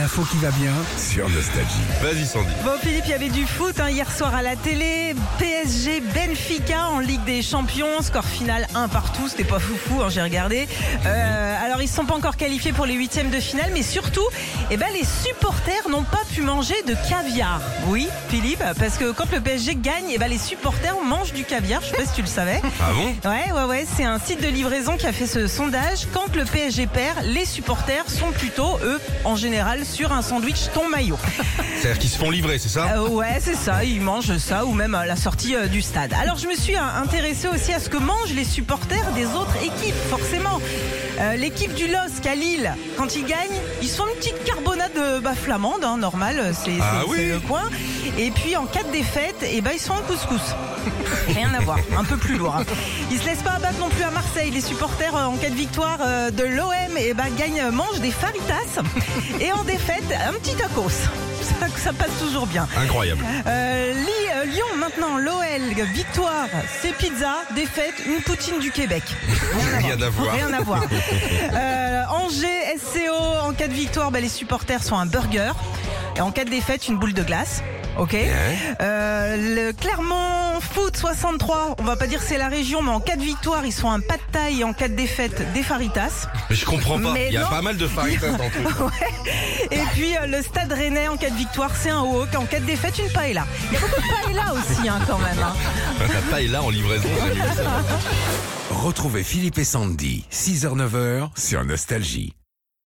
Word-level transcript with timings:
L'info 0.00 0.22
qui 0.22 0.38
va 0.38 0.50
bien 0.52 0.72
sur 0.96 1.28
Nostalgie. 1.28 1.84
Vas-y 2.00 2.24
Sandy. 2.24 2.48
Bon 2.64 2.78
Philippe, 2.80 3.04
il 3.04 3.10
y 3.10 3.12
avait 3.12 3.28
du 3.28 3.44
foot 3.44 3.78
hein, 3.80 3.90
hier 3.90 4.10
soir 4.10 4.34
à 4.34 4.40
la 4.40 4.56
télé. 4.56 5.14
PSG 5.38 5.99
Benfica 6.30 6.86
en 6.90 7.00
Ligue 7.00 7.24
des 7.24 7.42
Champions. 7.42 8.02
Score 8.02 8.24
final 8.24 8.68
1 8.76 8.86
partout. 8.86 9.26
C'était 9.28 9.42
pas 9.42 9.58
foufou, 9.58 10.00
hein, 10.00 10.10
j'ai 10.10 10.22
regardé. 10.22 10.68
Euh, 11.04 11.64
alors 11.64 11.82
ils 11.82 11.86
ne 11.86 11.90
sont 11.90 12.04
pas 12.04 12.14
encore 12.14 12.36
qualifiés 12.36 12.72
pour 12.72 12.86
les 12.86 12.94
huitièmes 12.94 13.30
de 13.30 13.40
finale, 13.40 13.70
mais 13.74 13.82
surtout, 13.82 14.24
eh 14.70 14.76
ben, 14.76 14.86
les 14.94 15.04
supporters 15.04 15.88
n'ont 15.88 16.04
pas 16.04 16.22
pu 16.32 16.42
manger 16.42 16.76
de 16.86 16.94
caviar. 17.08 17.60
Oui, 17.88 18.06
Philippe, 18.28 18.62
parce 18.78 18.96
que 18.96 19.10
quand 19.10 19.32
le 19.32 19.40
PSG 19.40 19.74
gagne, 19.74 20.10
eh 20.10 20.18
ben, 20.18 20.28
les 20.28 20.38
supporters 20.38 20.94
mangent 21.04 21.32
du 21.32 21.42
caviar. 21.42 21.82
Je 21.82 21.88
sais 21.88 21.96
pas 21.96 22.06
si 22.06 22.14
tu 22.14 22.22
le 22.22 22.28
savais. 22.28 22.62
Ah 22.80 22.92
bon? 22.94 23.28
Ouais, 23.28 23.52
ouais, 23.52 23.64
ouais. 23.68 23.86
C'est 23.96 24.04
un 24.04 24.20
site 24.20 24.40
de 24.40 24.48
livraison 24.48 24.96
qui 24.96 25.08
a 25.08 25.12
fait 25.12 25.26
ce 25.26 25.48
sondage. 25.48 26.06
Quand 26.12 26.36
le 26.36 26.44
PSG 26.44 26.86
perd, 26.86 27.24
les 27.24 27.44
supporters 27.44 28.08
sont 28.08 28.30
plutôt, 28.30 28.78
eux, 28.84 29.00
en 29.24 29.34
général, 29.34 29.84
sur 29.84 30.12
un 30.12 30.22
sandwich 30.22 30.70
ton 30.74 30.88
maillot. 30.88 31.18
C'est-à-dire 31.80 31.98
qu'ils 31.98 32.10
se 32.10 32.18
font 32.18 32.30
livrer, 32.30 32.58
c'est 32.58 32.68
ça? 32.68 32.86
Euh, 32.94 33.08
ouais, 33.08 33.38
c'est 33.40 33.56
ça, 33.56 33.82
ils 33.82 34.00
mangent 34.00 34.36
ça 34.36 34.64
ou 34.64 34.72
même 34.72 34.94
à 34.94 35.06
la 35.06 35.16
sortie 35.16 35.56
euh, 35.56 35.66
du 35.66 35.82
stade. 35.82 36.12
Alors 36.20 36.29
je 36.36 36.46
me 36.46 36.54
suis 36.54 36.76
euh, 36.76 36.80
intéressée 37.02 37.48
aussi 37.48 37.72
à 37.72 37.80
ce 37.80 37.88
que 37.88 37.96
mangent 37.96 38.32
les 38.34 38.44
supporters 38.44 39.10
des 39.14 39.26
autres 39.26 39.56
équipes, 39.62 39.94
forcément. 40.08 40.60
Euh, 41.20 41.36
L'équipe 41.36 41.74
du 41.74 41.86
LOSC 41.86 42.26
à 42.26 42.34
Lille, 42.34 42.72
quand 42.96 43.14
ils 43.14 43.24
gagnent, 43.26 43.60
ils 43.82 43.88
se 43.88 43.96
font 43.96 44.06
une 44.06 44.16
petite 44.18 44.42
carbonade 44.44 44.90
euh, 44.96 45.20
bah, 45.20 45.34
flamande, 45.34 45.84
hein, 45.84 45.96
normal, 45.98 46.52
c'est 46.64 46.78
Ah 46.80 47.02
oui. 47.08 47.28
le 47.28 47.40
coin. 47.40 47.62
Et 48.18 48.30
puis 48.30 48.56
en 48.56 48.64
cas 48.66 48.82
de 48.84 48.90
défaite, 48.92 49.36
eh 49.42 49.60
ben, 49.60 49.72
ils 49.74 49.80
sont 49.80 49.92
en 49.92 50.00
couscous. 50.02 50.54
Rien 51.34 51.52
à 51.58 51.60
voir, 51.62 51.78
un 51.98 52.04
peu 52.04 52.16
plus 52.16 52.36
lourd. 52.36 52.56
hein. 52.56 52.64
Ils 53.10 53.18
se 53.18 53.26
laissent 53.26 53.42
pas 53.42 53.52
abattre 53.52 53.78
non 53.78 53.88
plus 53.90 54.02
à 54.02 54.10
Marseille. 54.10 54.50
Les 54.50 54.60
supporters, 54.62 55.14
euh, 55.14 55.24
en 55.26 55.36
cas 55.36 55.50
de 55.50 55.54
victoire 55.54 55.98
euh, 56.02 56.30
de 56.30 56.44
l'OM, 56.44 56.72
eh 56.98 57.12
ben, 57.14 57.26
gagnent, 57.38 57.70
mangent 57.70 58.00
des 58.00 58.10
faritas. 58.10 58.80
Et 59.40 59.52
en 59.52 59.62
défaite, 59.64 60.04
un 60.26 60.32
petit 60.34 60.54
tacos. 60.54 60.88
Ça, 61.42 61.66
ça 61.76 61.92
passe 61.92 62.10
toujours 62.20 62.46
bien. 62.46 62.66
Incroyable. 62.78 63.22
Euh, 63.46 63.92
Li- 63.92 63.98
euh, 63.98 64.04
Lyon 64.04 64.19
maintenant, 64.80 65.18
l'OL, 65.18 65.84
victoire, 65.92 66.48
c'est 66.80 66.96
pizza, 66.96 67.44
défaite, 67.54 67.94
une 68.06 68.22
poutine 68.22 68.58
du 68.58 68.70
Québec. 68.70 69.02
Rien 69.78 70.00
à 70.00 70.08
voir. 70.08 70.32
Rien 70.32 70.52
à 70.52 70.60
voir. 70.62 70.82
Euh, 71.52 72.02
Angers, 72.10 72.78
SCO, 72.78 73.14
en 73.42 73.52
cas 73.52 73.68
de 73.68 73.72
victoire, 73.72 74.10
bah, 74.10 74.20
les 74.20 74.28
supporters 74.28 74.82
sont 74.82 74.96
un 74.96 75.06
burger. 75.06 75.52
Et 76.16 76.20
en 76.20 76.30
cas 76.30 76.44
de 76.44 76.50
défaite, 76.50 76.88
une 76.88 76.98
boule 76.98 77.12
de 77.12 77.22
glace. 77.22 77.62
Ok. 78.00 78.14
Euh, 78.80 79.36
le 79.66 79.72
Clermont 79.72 80.58
Foot 80.60 80.96
63, 80.96 81.76
on 81.78 81.82
va 81.84 81.96
pas 81.96 82.06
dire 82.06 82.20
c'est 82.22 82.38
la 82.38 82.48
région, 82.48 82.80
mais 82.82 82.90
en 82.92 83.00
cas 83.00 83.16
de 83.16 83.22
victoire, 83.22 83.66
ils 83.66 83.72
sont 83.72 83.90
un 83.90 84.00
pas 84.00 84.16
de 84.16 84.22
taille 84.32 84.60
et 84.60 84.64
en 84.64 84.72
cas 84.72 84.88
de 84.88 84.94
défaite, 84.94 85.52
des 85.52 85.62
faritas. 85.62 86.26
Mais 86.48 86.56
je 86.56 86.64
comprends 86.64 86.98
pas. 86.98 87.12
Mais 87.12 87.26
Il 87.28 87.34
y 87.34 87.36
a 87.36 87.42
non. 87.42 87.48
pas 87.50 87.60
mal 87.60 87.76
de 87.76 87.86
faritas 87.86 88.30
dans 88.32 88.44
le 88.44 88.50
truc. 88.70 88.92
Et 89.70 89.80
puis 89.92 90.16
euh, 90.16 90.26
le 90.26 90.42
Stade 90.42 90.72
Rennais, 90.72 91.08
en 91.08 91.18
cas 91.18 91.28
de 91.28 91.34
victoire, 91.36 91.70
c'est 91.78 91.90
un 91.90 92.00
wok. 92.02 92.28
En 92.36 92.46
cas 92.46 92.60
de 92.60 92.64
défaite, 92.64 92.98
une 92.98 93.10
paella. 93.12 93.44
Il 93.70 93.74
y 93.74 93.76
a 93.76 93.80
beaucoup 93.80 94.00
de 94.00 94.24
paella 94.24 94.54
aussi, 94.54 94.88
hein, 94.88 94.98
quand 95.06 95.18
même. 95.18 95.38
hein. 95.38 95.54
La 96.00 96.30
paille 96.30 96.48
là 96.48 96.62
en 96.62 96.70
livraison. 96.70 97.08
Retrouvez 98.70 99.24
Philippe 99.24 99.58
et 99.58 99.64
Sandy, 99.64 100.24
6h-9h 100.32 101.28
sur 101.38 101.64
Nostalgie. 101.66 102.32